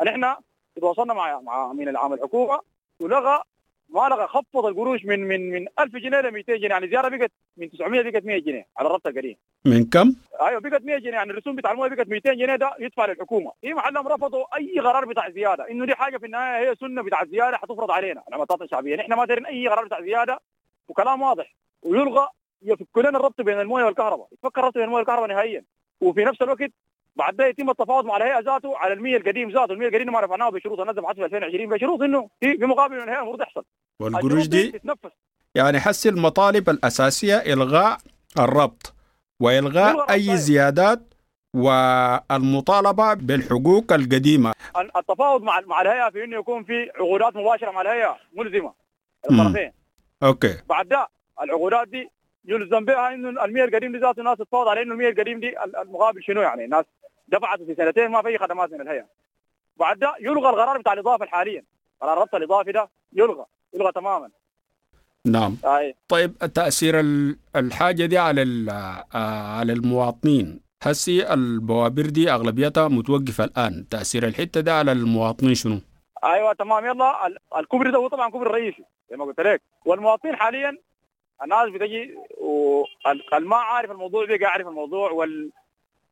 نحن 0.07 0.35
تواصلنا 0.81 1.15
مع 1.15 1.41
مع 1.41 1.71
أمين 1.71 1.89
العام 1.89 2.13
الحكومة 2.13 2.61
ولغى 3.01 3.43
ما 3.88 4.08
لغى 4.08 4.26
خفض 4.26 4.67
القروش 4.67 5.05
من 5.05 5.20
من 5.29 5.50
من 5.50 5.67
1000 5.81 5.96
جنيه 5.96 6.20
ل 6.20 6.32
200 6.32 6.56
جنيه. 6.56 6.69
يعني 6.69 6.88
زياده 6.88 7.08
بقت 7.08 7.32
من 7.56 7.70
900 7.70 8.02
بقت 8.02 8.25
100 8.25 8.38
جنيه 8.38 8.67
على 8.76 8.88
الربط 8.88 9.06
القديم. 9.06 9.37
من 9.64 9.85
كم؟ 9.85 10.14
أيوه 10.40 10.61
بقت 10.61 10.82
100 10.82 10.99
جنيه. 10.99 11.11
يعني 11.12 11.31
الرسوم 11.31 11.56
بتاع 11.56 11.73
الموية 11.73 11.90
بقت 11.90 12.08
200 12.08 12.32
جنيه 12.35 12.56
ده 12.56 12.70
يدفع 12.81 13.06
للحكومة. 13.06 13.52
في 13.61 13.75
محلهم 13.75 14.08
رفضوا 14.08 14.56
أي 14.56 14.81
قرار 14.81 15.05
بتاع 15.05 15.31
زيادة. 15.31 15.70
إنه 15.70 15.87
دي 15.87 15.94
حاجة 15.94 16.17
في 16.17 16.26
النهاية 16.26 16.70
هي 16.70 16.75
سنة 16.75 17.02
بتاع 17.02 17.25
زيادة 17.25 17.56
حتفرض 17.56 17.90
علينا. 17.90 18.23
العمليات 18.29 18.62
الشعبيه 18.62 18.96
نحن 18.96 19.12
ما 19.12 19.25
دايرين 19.25 19.46
أي 19.46 19.69
قرار 19.69 19.85
بتاع 19.85 20.00
زيادة. 20.00 20.40
وكلام 20.88 21.23
واضح. 21.23 21.54
ويلغى 21.83 22.28
يفك 22.62 22.99
لنا 22.99 23.18
الربط 23.18 23.40
بين 23.40 23.61
الموية 23.61 23.85
والكهرباء. 23.85 24.28
يتفك 24.33 24.59
الربط 24.59 24.75
بين 24.75 24.85
الموية 24.85 24.99
والكهرباء 24.99 25.28
نهائيا. 25.28 25.64
وفي 26.00 26.25
نفس 26.25 26.42
الوقت 26.42 26.71
بعد 27.16 27.37
ده 27.37 27.47
يتم 27.47 27.71
التفاوض 27.71 28.04
مع 28.04 28.16
الهيئه 28.16 28.38
ذاته 28.38 28.76
على 28.78 28.92
المية 28.92 29.16
القديم 29.16 29.50
ذاته. 29.50 29.73
المية 29.73 29.88
القديم 29.88 30.12
ما 30.12 30.21
رفعناه 30.21 30.49
بشروط. 30.49 30.80
محدد 30.80 31.00
في 31.16 31.25
2020 31.25 31.68
بشروط 31.68 32.02
إنه 32.02 32.28
في 32.40 32.57
مقابل 32.61 32.97
من 32.97 33.02
الهيئه 33.02 33.18
المفروض 33.18 33.42
يحصل 33.42 33.64
والقروش 34.02 34.47
دي؟ 34.47 34.81
يعني 35.55 35.81
حسي 35.81 36.09
المطالب 36.09 36.71
الأساسية 36.71 37.37
إلغاء 37.37 37.99
الربط 38.38 38.95
وإلغاء 39.40 39.90
إلغاء 39.93 40.11
أي 40.11 40.25
الربط. 40.25 40.38
زيادات 40.38 41.00
والمطالبة 41.55 43.14
بالحقوق 43.14 43.93
القديمة. 43.93 44.52
التفاوض 44.97 45.43
مع 45.43 45.61
مع 45.61 45.81
الهيئة 45.81 46.11
في 46.11 46.25
إنه 46.25 46.37
يكون 46.38 46.64
في 46.64 46.90
عقودات 46.97 47.37
مباشرة 47.37 47.71
مع 47.71 47.81
الهيئة 47.81 48.17
ملزمه 48.33 48.73
الطرفين. 49.31 49.73
أوكي. 50.23 50.57
بعد 50.69 50.88
ده 50.88 51.09
العقودات 51.43 51.88
دي 51.88 52.11
يلزم 52.45 52.85
بها 52.85 53.14
إنه 53.14 53.45
المية 53.45 53.64
القديم 53.64 53.93
دي 53.93 53.99
ذاته 53.99 54.21
الناس 54.21 54.38
تتفاوض 54.38 54.69
على 54.69 54.83
إنه 54.83 54.93
المية 54.93 55.09
القديم 55.09 55.40
دي 55.40 55.49
ال- 55.64 55.76
المقابل 55.76 56.23
شنو 56.23 56.40
يعني؟ 56.43 56.64
الناس 56.64 56.85
دفعت 57.28 57.62
في 57.62 57.75
سنتين 57.75 58.09
ما 58.09 58.23
في 58.23 58.28
أي 58.28 58.38
خدمات 58.38 58.73
من 58.73 58.81
الهيئة. 58.81 59.07
بعد 59.76 59.99
ده 59.99 60.14
يلغى 60.21 60.50
القرار 60.50 60.78
بتاع 60.78 60.93
الإضافة 60.93 61.26
حاليا 61.26 61.64
قرار 62.00 62.12
الربط 62.12 62.35
الإضافي 62.35 62.73
ده 62.73 62.88
يلغى. 63.12 63.45
يلغى 63.75 63.93
تماما. 63.93 64.31
نعم. 65.27 65.57
اي 65.65 65.95
طيب 66.09 66.39
تأثير 66.39 67.01
ال- 67.01 67.39
الحاجة 67.57 68.07
دي 68.07 68.19
على 68.19 68.43
آه، 69.15 69.57
على 69.59 69.73
المواطنين. 69.73 70.61
هسي 70.83 71.33
البوابر 71.35 72.03
دي 72.07 72.31
أغلبيتها 72.33 72.89
متوقفة 72.89 73.45
الآن. 73.45 73.89
تأثير 73.91 74.27
الحتة 74.27 74.61
ده 74.61 74.75
على 74.79 74.93
المواطنين 74.93 75.55
شنو؟ 75.55 75.81
أيوه 76.25 76.53
تمام. 76.53 76.85
يلا 76.87 77.27
ال- 77.27 77.39
الكوبري 77.57 77.91
ده 77.91 77.99
هو 77.99 78.09
طبعا 78.09 78.31
كوبري 78.31 78.51
رئيسي 78.51 78.85
زي 79.11 79.17
ما 79.17 79.25
قلت 79.25 79.41
لك. 79.41 79.63
والمواطنين 79.87 80.37
حاليا 80.37 80.79
الناس 81.43 81.69
بتجي 81.75 82.15
والما 82.41 83.57
عارف 83.57 83.91
الموضوع 83.91 84.27
بيجي 84.27 84.47
عارف 84.47 84.67
الموضوع 84.69 85.11
وال 85.11 85.51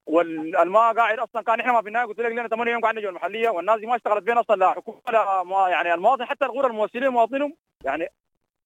والما 0.07 0.93
قاعد 0.93 1.19
أصلا 1.19 1.43
كان 1.43 1.61
إحنا 1.61 1.73
ما 1.73 1.83
في 1.83 1.89
النهايه 1.89 2.07
قلت 2.07 2.21
لك 2.21 2.33
لنا 2.33 2.49
8 2.49 2.73
يوم 2.73 2.81
قاعدين 2.81 3.03
جوا 3.03 3.11
المحلية 3.11 3.49
والناس 3.49 3.81
دي 3.81 3.87
ما 3.87 3.97
اشتغلت 3.97 4.23
بين 4.23 4.39
أصلا 4.39 4.57
لا 4.57 4.71
حكومة 4.71 5.01
لا 5.13 5.43
ما 5.43 5.69
يعني 5.69 5.95
المواطن 5.95 6.25
حتى 6.25 6.45
الغرة 6.45 6.67
الممثلين 6.67 7.09
مواطنهم 7.09 7.55
يعني 7.85 8.09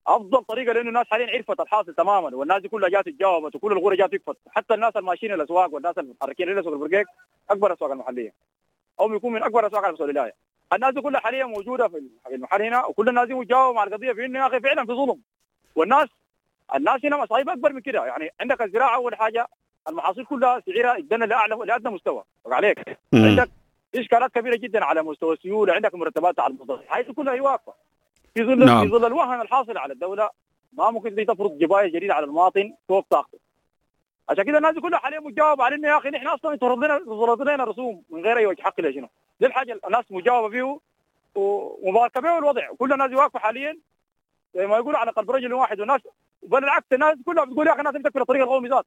أفضل 0.06 0.44
طريقة 0.44 0.72
لأنه 0.72 0.88
الناس 0.88 1.06
حاليا 1.10 1.36
عرفت 1.36 1.60
الحاصل 1.60 1.94
تماما 1.94 2.36
والناس 2.36 2.62
دي 2.62 2.68
كلها 2.68 2.88
جات 2.88 3.08
تجاوبت 3.08 3.54
وكل 3.54 3.72
الغرة 3.72 3.94
جات 3.94 4.12
تكفت 4.12 4.36
حتى 4.50 4.74
الناس 4.74 4.96
الماشيين 4.96 5.32
الأسواق 5.32 5.74
والناس 5.74 5.98
المتحركين 5.98 6.48
إلى 6.52 6.62
سوق 6.62 6.72
البرقيق 6.72 7.06
أكبر 7.50 7.66
الاسواق 7.66 7.90
المحلية. 7.90 8.32
أو 9.00 9.08
بيكون 9.08 9.32
من 9.32 9.42
أكبر 9.42 9.60
الاسواق 9.60 9.84
على 9.84 9.96
الولايه 10.00 10.34
الناس 10.72 10.94
دي 10.94 11.00
كلها 11.00 11.20
حاليا 11.20 11.44
موجودة 11.44 11.88
في 11.88 12.02
المحل 12.32 12.62
هنا 12.62 12.84
وكل 12.84 13.08
الناس 13.08 13.26
دي 13.26 13.34
متجاوبة 13.34 13.72
مع 13.72 13.84
القضية 13.84 14.12
في 14.12 14.24
إنه 14.24 14.38
يا 14.38 14.46
أخي 14.46 14.60
فعلا 14.60 14.86
في 14.86 14.92
ظلم. 14.92 15.20
والناس 15.74 16.08
الناس 16.74 17.04
هنا 17.04 17.16
مصايب 17.16 17.48
أكبر 17.48 17.72
من 17.72 17.80
كده. 17.80 18.06
يعني 18.06 18.30
عندك 18.40 18.62
الزراعة 18.62 18.94
أول 18.94 19.14
حاجة 19.14 19.48
المحاصيل 19.88 20.24
كلها 20.24 20.62
سعرها 20.66 20.98
ادنا 20.98 21.24
لاعلى 21.24 21.54
لأدنى 21.54 21.94
مستوى. 21.94 22.24
عليك. 22.46 22.98
مم. 23.12 23.24
عندك 23.24 23.50
إشكالات 23.94 24.30
كبيرة 24.34 24.56
جدا 24.56 24.84
على 24.84 25.02
مستوى 25.02 25.34
السيوله 25.34 25.72
عندك 25.74 25.94
مرتبات 25.94 26.40
على 26.40 26.52
الموظفين 26.52 26.86
هذه 26.90 27.12
كلها 27.12 27.34
هي 27.34 27.40
واقفة. 27.40 27.72
في 28.34 28.44
ظل 28.44 28.64
نعم. 28.64 28.84
في 28.84 28.90
ظل 28.90 29.06
الوهن 29.06 29.40
الحاصل 29.40 29.78
على 29.78 29.92
الدولة 29.92 30.30
ما 30.72 30.90
ممكن 30.90 31.26
تفرض 31.26 31.58
جباية 31.58 31.88
جديدة 31.92 32.14
على 32.14 32.26
المواطن 32.26 32.74
فوق 32.88 33.06
طاقته. 33.10 33.38
عشان 34.28 34.44
كده 34.44 34.58
الناس 34.58 34.74
كلها 34.74 34.98
حاليا 34.98 35.20
مجاوبه 35.20 35.64
على 35.64 35.74
إنه 35.74 35.88
يا 35.88 35.98
أخي 35.98 36.10
نحن 36.10 36.26
أصلا 36.26 36.54
يتفرض 36.54 36.84
لنا 36.84 36.96
يتفرض 36.96 37.42
لنا 37.42 37.64
رسوم 37.64 38.02
من 38.10 38.24
غير 38.24 38.36
أي 38.36 38.46
وجه 38.46 38.62
حق 38.62 38.80
لشنو؟ 38.80 39.08
دي 39.40 39.46
الحاجة 39.46 39.80
الناس 39.86 40.04
مجاوبة 40.10 40.48
فيه 40.48 40.78
ومباركه 41.34 42.20
به 42.20 42.38
الوضع. 42.38 42.68
كل 42.78 42.92
الناس 42.92 43.12
واقفة 43.12 43.38
حاليا. 43.38 43.78
زي 44.54 44.66
ما 44.66 44.76
يقولوا 44.76 44.98
على 44.98 45.10
قلب 45.10 45.30
رجل 45.30 45.52
واحد 45.52 45.80
والناس 45.80 46.00
بل 46.42 46.64
العكس 46.64 46.86
الناس 46.92 47.16
كلها 47.26 47.44
بتقول 47.44 47.66
يا 47.66 47.72
أخي 47.72 47.80
الناس 47.80 47.94
تمسك 47.94 48.12
في 48.12 48.20
الطريق 48.20 48.42
القومي 48.42 48.68
ذات 48.68 48.86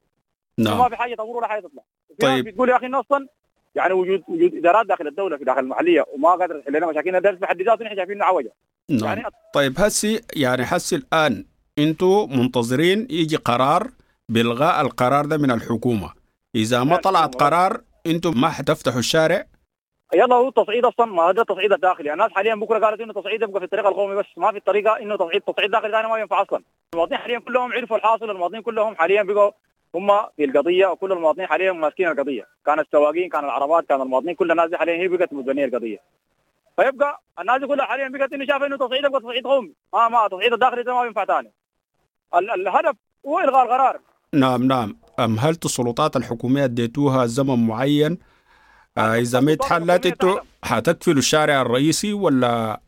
ما 0.57 0.69
نعم 0.71 0.89
في 0.89 0.95
حاجة 0.95 1.15
تمر 1.15 1.37
ولا 1.37 1.47
حاجة 1.47 1.61
تطلع. 1.61 1.83
طيب. 2.21 2.45
بتقول 2.45 2.69
يا 2.69 2.75
أخي 2.77 2.85
إنه 2.85 2.99
أصلا 2.99 3.27
يعني 3.75 3.93
وجود 3.93 4.23
وجود 4.27 4.55
إدارات 4.55 4.85
داخل 4.87 5.07
الدولة 5.07 5.37
في 5.37 5.43
داخل 5.43 5.59
المحلية 5.59 6.05
وما 6.13 6.29
قادره 6.29 6.59
تحل 6.59 6.77
لنا 6.77 6.87
مشاكلنا 6.87 7.19
ده 7.19 7.35
في 7.35 7.45
حد 7.45 7.61
ذاته 7.61 7.85
نحن 7.85 7.95
شايفينه 7.95 8.25
عوجة. 8.25 8.53
نعم. 8.89 9.03
يعني 9.17 9.23
طيب 9.53 9.73
هسي 9.79 10.21
يعني 10.35 10.63
هسي 10.65 10.95
الآن 10.95 11.45
أنتوا 11.79 12.27
منتظرين 12.27 13.07
يجي 13.09 13.35
قرار 13.35 13.87
بإلغاء 14.29 14.81
القرار 14.81 15.25
ده 15.25 15.37
من 15.37 15.51
الحكومة. 15.51 16.13
إذا 16.55 16.83
ما 16.83 16.89
لا، 16.95 17.01
طلعت. 17.01 17.35
قرار 17.35 17.81
أنتم 18.07 18.41
ما 18.41 18.49
حتفتحوا 18.49 18.99
الشارع؟ 18.99 19.45
يلا 20.13 20.35
هو 20.35 20.47
التصعيد 20.47 20.85
أصلا 20.85 21.05
ما 21.05 21.23
هذا 21.23 21.41
التصعيد 21.41 21.73
الداخلي. 21.73 22.13
الناس 22.13 22.31
حاليا 22.31 22.55
بكرة 22.55 22.85
قالت 22.85 23.01
إنه 23.01 23.13
تصعيد 23.13 23.41
يبقى 23.41 23.59
في 23.59 23.65
الطريق 23.65 23.87
القومي 23.87 24.15
بس 24.15 24.25
ما 24.37 24.51
في 24.51 24.57
الطريقة 24.57 24.99
إنه 24.99 25.15
تصعيد. 25.17 25.41
تصعيد 25.41 25.71
داخلي 25.71 25.91
ثاني 25.91 26.07
ما 26.07 26.17
ينفع 26.17 26.41
أصلا. 26.41 26.63
المواطنين 26.93 27.19
حاليا 27.19 27.39
كلهم 27.39 27.73
عرفوا 27.73 27.97
الحاصل 27.97 28.29
المواطنين 28.31 28.61
كلهم 28.61 28.95
حاليا 28.95 29.23
بقوا 29.23 29.51
هم 29.95 30.07
في 30.37 30.43
القضية 30.43 30.87
وكل 30.87 31.11
المواطنين 31.11 31.47
حاليا 31.47 31.71
ماسكين 31.71 32.07
القضية. 32.07 32.47
كان 32.65 32.79
السواقين 32.79 33.29
كان 33.29 33.45
العربات 33.45 33.85
كان 33.89 34.01
المواطنين 34.01 34.35
كل 34.35 34.51
الناس 34.51 34.69
دي 34.69 34.77
حاليا 34.77 34.93
هي 34.95 35.07
بقت 35.07 35.33
متبنيه 35.33 35.65
القضية. 35.65 35.99
فيبقى 36.77 37.21
الناس 37.39 37.59
دي 37.59 37.67
كلها 37.67 37.85
حاليا 37.85 38.07
بقت 38.07 38.33
انه 38.33 38.45
شايفه 38.45 38.65
إنه 38.65 38.77
تصعيد 38.77 39.05
يبقى 39.05 39.21
تصعيد 39.21 39.43
قومي. 39.47 39.73
ما 39.93 40.09
ما 40.09 40.27
تصعيد 40.27 40.53
الداخلي 40.53 40.83
ده 40.83 40.93
ما 40.95 41.05
ينفع 41.05 41.25
ثاني 41.25 41.51
ال- 42.35 42.51
الهدف 42.51 42.95
هو 43.27 43.39
إلغاء 43.39 43.63
القرار. 43.65 43.99
نعم 44.33 44.63
نعم. 44.63 44.95
أمهلت 45.19 45.65
السلطات 45.65 46.15
الحكومية 46.15 46.63
أديتوها 46.63 47.25
زمن 47.25 47.67
معين؟ 47.67 48.17
آه 48.97 49.15
إذا 49.15 49.39
ما 49.39 49.53
اتحلت 49.53 50.07
تعلم. 50.07 50.39
حتقفلوا 50.63 51.17
الشارع 51.17 51.61
الرئيسي 51.61 52.13
ولا؟ 52.13 52.79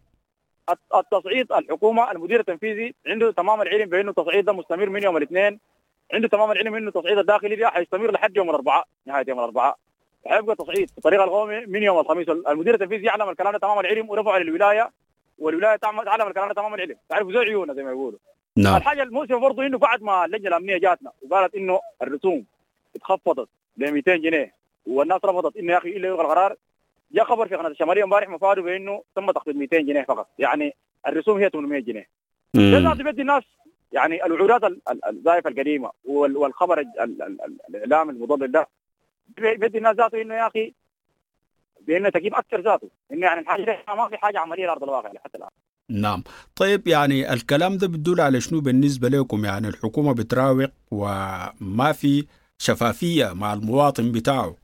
الت- 0.69 0.95
التصعيد 0.95 1.51
الحكومة 1.51 2.11
المدير 2.11 2.39
التنفيذي 2.39 2.95
عنده 3.07 3.31
تمام 3.31 3.61
العلم 3.61 3.89
بأنه 3.89 4.09
التصعيد 4.09 4.45
ده 4.45 4.53
مستمر 4.53 4.89
من 4.89 5.03
يوم 5.03 5.17
الاثنين. 5.17 5.59
عنده 6.13 6.27
تمام 6.27 6.51
العلم 6.51 6.75
إنه 6.75 6.87
التصعيد 6.87 7.17
الداخلي 7.17 7.55
ده 7.55 7.69
حيستمر 7.69 8.11
لحد 8.11 8.37
يوم 8.37 8.49
الأربعاء 8.49 8.87
نهاية 9.05 9.25
يوم 9.27 9.39
الأربعاء. 9.39 9.77
حيبقى 10.27 10.55
تصعيد 10.55 10.89
بطريقه 10.97 11.23
القومي 11.23 11.65
من 11.65 11.83
يوم 11.83 11.99
الخميس. 11.99 12.29
المدير 12.29 12.73
التنفيذي 12.73 13.05
يعلم 13.05 13.29
الكلام 13.29 13.53
ده 13.53 13.59
تمام 13.59 13.79
العلم 13.79 14.09
ورفعه 14.09 14.37
للولاية 14.37 14.91
والولاية 15.39 15.75
تعلم 15.75 15.99
الكلام 16.27 16.47
ده 16.47 16.53
تمام 16.53 16.73
العلم. 16.73 16.95
تعرف 17.09 17.27
زي 17.27 17.37
عيونه 17.37 17.73
زي 17.73 17.83
ما 17.83 17.91
يقولوا. 17.91 18.19
نعم. 18.57 18.75
الحاجة 18.75 19.03
المؤسفه 19.03 19.37
برضه 19.37 19.65
إنه 19.65 19.77
بعد 19.77 20.01
ما 20.03 20.25
اللجنه 20.25 20.47
الامنيه 20.47 20.77
جاتنا 20.77 21.11
وقالت 21.29 21.55
إنه 21.55 21.79
الرسوم 22.01 22.45
اتخفضت 22.95 23.49
ب 23.77 23.83
200 23.83 24.15
جنيه 24.15 24.53
والناس 24.85 25.25
رفضت 25.25 25.57
إنه 25.57 25.73
يا 25.73 25.77
أخي 25.77 25.89
إلا 25.89 26.07
يلغى 26.07 26.21
القرار 26.21 26.55
جاء 27.11 27.25
خبر 27.25 27.47
في 27.47 27.55
قناة 27.55 27.69
الشمالية 27.69 28.03
امبارح 28.03 28.29
مفاده 28.29 28.61
بإنه 28.61 29.03
تم 29.15 29.31
تخفيض 29.31 29.55
200 29.55 29.77
جنيه 29.79 30.03
فقط. 30.03 30.27
يعني 30.39 30.75
الرسوم 31.07 31.37
هي 31.37 31.49
800 31.49 31.79
جنيه. 31.81 32.07
ذاته 32.55 33.03
بيدي 33.03 33.21
الناس 33.21 33.43
يعني 33.95 34.25
الوعودات 34.25 34.63
ال- 34.63 34.81
ال- 34.89 35.05
الزائفه 35.05 35.49
القديمة 35.49 35.91
وال- 36.05 36.37
والخبر 36.37 36.79
ال- 36.79 36.99
ال- 36.99 37.21
ال- 37.21 37.75
الإعلام 37.75 38.09
المضلل 38.09 38.51
ده 38.51 38.67
بيدي 39.37 39.77
الناس 39.77 39.95
ذاته 39.95 40.21
إنه 40.21 40.35
يا 40.35 40.47
أخي 40.47 40.73
بإنه 41.81 42.09
تجيب 42.09 42.33
أكثر 42.35 42.61
ذاته. 42.61 42.89
إنه 43.11 43.25
يعني 43.25 43.39
الحاجة 43.39 43.79
ما 43.87 44.09
في 44.09 44.17
حاجة 44.17 44.39
عملية 44.39 44.63
على 44.63 44.71
ارض 44.71 44.83
الواقع 44.83 45.09
حتى 45.23 45.37
الآن. 45.37 45.49
نعم. 45.89 46.23
طيب 46.55 46.87
يعني 46.87 47.33
الكلام 47.33 47.77
ده 47.77 47.87
بيدل 47.87 48.21
على 48.21 48.41
شنو 48.41 48.61
بالنسبة 48.61 49.07
لكم؟ 49.09 49.45
يعني 49.45 49.67
الحكومة 49.67 50.13
بتراوغ 50.13 50.65
وما 50.91 51.91
في 51.91 52.25
شفافية 52.57 53.33
مع 53.33 53.53
المواطن 53.53 54.11
بتاعه. 54.11 54.55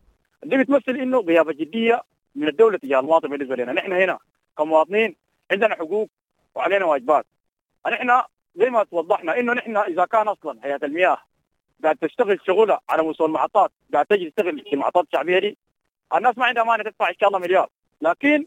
دي 0.43 0.57
بتمثل 0.57 0.91
إنه 0.91 1.19
غياب 1.19 1.49
جدية 1.51 2.01
من 2.35 2.47
الدولة 2.47 2.77
تجاه 2.77 2.99
المواطن 2.99 3.29
بالنسبة 3.29 3.55
لنا. 3.55 3.73
نحن 3.73 3.91
هنا 3.93 4.17
كمواطنين 4.57 5.15
عندنا 5.51 5.75
حقوق 5.75 6.09
وعلينا 6.55 6.85
واجبات. 6.85 7.25
نحن 7.91 8.21
زي 8.55 8.69
ما 8.69 8.83
توضحنا 8.83 9.39
إنه 9.39 9.53
نحن 9.53 9.77
إذا 9.77 10.05
كان 10.05 10.27
أصلا 10.27 10.59
هيئة 10.63 10.79
المياه 10.85 11.17
قاعد 11.83 11.97
تشتغل 11.97 12.39
شغلها 12.47 12.81
على 12.89 13.03
مستوى 13.03 13.27
المحطات 13.27 13.71
قاعد 13.93 14.05
تجي 14.05 14.29
تشتغل 14.29 14.61
في 14.63 14.73
المحطات 14.73 15.05
الشعبيه 15.05 15.39
دي 15.39 15.57
الناس 16.15 16.37
ما 16.37 16.45
عندها 16.45 16.63
مانع 16.63 16.83
تدفع 16.83 17.09
إن 17.09 17.15
شاء 17.19 17.27
الله 17.29 17.39
مليار. 17.39 17.69
لكن 18.01 18.45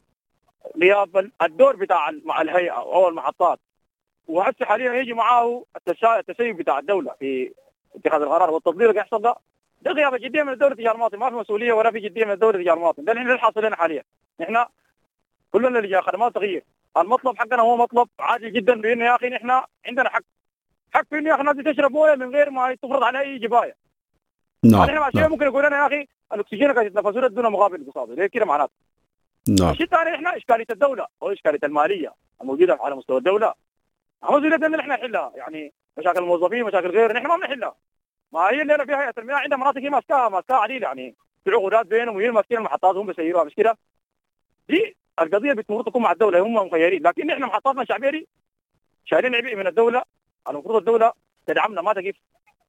غياب 0.83 1.17
ال- 1.17 1.33
الدور 1.43 1.77
بتاع 1.77 2.11
مع 2.25 2.41
الهيئة 2.41 2.71
أو 2.73 3.09
المحطات 3.09 3.61
وهسه 4.29 4.65
حاليا 4.65 4.93
يجي 4.93 5.13
معاه 5.13 5.65
التسيب 6.19 6.57
بتاع 6.57 6.79
الدولة 6.79 7.15
في 7.19 7.53
اتخاذ 7.97 8.23
القرار 8.23 8.51
والتطبيق 8.51 8.89
اللي 8.89 9.01
يحصل 9.01 9.23
ده. 9.23 9.35
ده 9.83 9.91
غياب 9.91 10.15
جديه 10.15 10.43
من 10.43 10.53
الدولة 10.53 10.75
تجاه 10.75 10.93
المواطن 10.93 11.19
ما 11.19 11.31
في 11.31 11.37
مسؤولية 11.37 11.73
ولا 11.73 11.91
في 11.91 12.01
جدية 12.01 12.25
من 12.25 12.31
الدولة 12.31 12.59
تجاه 12.59 12.75
المواطن. 12.75 13.05
ده 13.05 13.13
اللي 13.13 13.39
حاصل 13.39 13.65
لنا 13.65 13.77
حاليا. 13.77 14.03
نحن 14.41 14.65
كلنا 15.53 15.79
اللي 15.79 16.03
خدمات 16.03 16.35
تغيير. 16.35 16.65
المطلب 16.97 17.37
حقنا 17.37 17.63
هو 17.63 17.77
مطلب 17.77 18.09
عادي 18.21 18.51
جدا 18.51 18.81
بانه 18.81 19.05
يا 19.05 19.17
أخي 19.17 19.29
نحن 19.29 19.51
عندنا 19.87 20.09
حق. 20.09 20.23
حق 20.95 21.07
في 21.11 21.19
إنه 21.19 21.29
يا 21.29 21.35
أخي 21.35 21.41
الناس 21.41 21.75
تشرب 21.75 21.93
مويه 21.93 22.15
من 22.15 22.35
غير 22.35 22.51
ما 22.51 22.75
تفرض 22.75 23.03
عليها 23.03 23.21
أي 23.21 23.39
جباية. 23.39 23.77
نعم 24.65 24.83
نحن 24.83 24.99
مع 24.99 25.11
شيء 25.11 25.21
نعم, 25.21 25.31
ممكن 25.31 25.47
يقول 25.47 25.65
لنا 25.65 25.77
يا 25.77 25.87
أخي 25.87 26.07
الأكسجين 26.33 26.73
قاعد 26.73 26.87
يتنفسوا 26.87 27.29
دون 27.29 27.53
مقابل 27.53 27.83
اقتصادي 27.83 28.15
ليه 28.15 28.27
كده 28.27 28.45
معناته. 28.45 28.73
نعم. 29.61 29.71
الشيء 29.71 29.87
الثاني 29.87 30.15
إحنا 30.15 30.37
إشكالية 30.37 30.67
الدولة 30.71 31.07
أو 31.23 31.33
إشكالية 31.33 31.59
المالية 31.65 32.15
الموجودة 32.41 32.79
على 32.81 32.97
مستوى 32.97 33.19
الدولة. 33.19 33.55
مسؤوليتنا 34.23 34.67
ان 34.67 34.75
إحنا 34.75 34.95
نحلها 34.95 35.33
يعني 35.35 35.73
مشاكل 35.99 36.19
الموظفين 36.19 36.65
مشاكل 36.65 36.91
غيره 36.91 37.13
نحن 37.13 37.27
ما 37.27 37.37
بنحلها. 37.37 37.75
ما 38.33 38.41
هي 38.41 38.63
اللي 38.63 38.87
فيها 38.87 39.03
هيئه 39.03 39.15
المياه 39.19 39.37
عندها 39.37 39.59
مناطق 39.59 39.79
هي 39.79 39.91
ماسكاها 39.91 40.29
ماسكاها 40.29 40.57
عديل 40.57 40.83
يعني 40.83 41.17
في 41.45 41.51
عقودات 41.51 41.87
بينهم 41.87 42.17
وهي 42.17 42.31
ماسكين 42.31 42.59
المحطات 42.59 42.97
هم 42.97 43.07
بيسيروها 43.07 43.45
مش 43.45 43.55
كده؟ 43.55 43.79
دي 44.69 44.97
القضية 45.21 45.53
بتمر 45.53 45.83
تكون 45.83 46.03
مع 46.03 46.13
الدولة 46.13 46.41
هم 46.41 46.55
مخيرين 46.55 47.03
لكن 47.03 47.31
إحنا 47.31 47.47
محطاتنا 47.47 47.83
الشعبية 47.83 48.11
دي 48.11 48.29
شايلين 49.05 49.35
عبء 49.35 49.57
من 49.57 49.67
الدولة. 49.67 50.03
المفروض 50.49 50.77
الدولة 50.77 51.13
تدعمنا 51.47 51.83
ما 51.83 51.93
تقف 51.93 52.15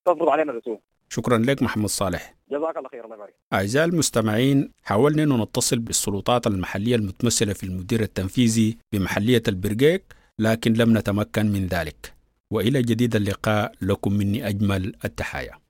تفرض 0.06 0.30
علينا 0.30 0.52
الرسوم. 0.52 0.80
شكرا 1.10 1.38
لك 1.38 1.62
محمد 1.62 1.90
صالح. 1.90 2.36
جزاك 2.52 2.78
الله 2.78 2.90
خير 2.90 3.06
الله 3.06 3.16
يبارك. 3.16 3.34
أعزائي 3.54 3.90
المستمعين 3.90 4.72
حاولنا 4.84 5.24
أن 5.24 5.42
نتصل 5.42 5.80
بالسلطات 5.80 6.48
المحلية 6.48 6.96
المتمثلة 6.96 7.54
في 7.54 7.64
المدير 7.64 8.02
التنفيذي 8.02 8.78
بمحلية 8.94 9.44
البرقيق 9.48 10.02
لكن 10.40 10.74
لم 10.74 10.98
نتمكن 10.98 11.46
من 11.46 11.68
ذلك. 11.68 12.14
وإلى 12.52 12.82
جديد 12.82 13.16
اللقاء 13.16 13.72
لكم 13.82 14.14
مني 14.14 14.48
أجمل 14.48 14.94
التحايا. 15.06 15.65